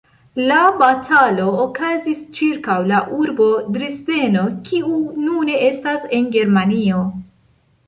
[0.51, 4.97] La batalo okazis ĉirkaŭ la urbo Dresdeno, kiu
[5.29, 7.07] nune estas en Germanio.